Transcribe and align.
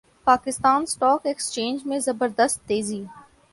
Pakistan 0.27 0.81
stock 0.83 1.21
exchange 1.27 1.85
میں 1.87 1.99
زبردست 1.99 2.67
تیزی 2.67 3.03